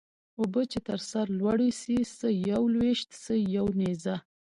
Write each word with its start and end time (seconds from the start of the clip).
اوبه 0.39 0.61
چې 0.71 0.79
تر 0.87 0.99
سر 1.09 1.25
لوړي 1.39 1.69
سي 1.81 1.95
څه 2.17 2.27
يوه 2.49 2.67
لويشت 2.75 3.09
څه 3.23 3.33
يو 3.55 3.65
نيزه. 3.79 4.15